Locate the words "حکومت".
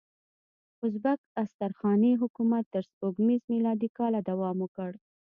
2.21-2.63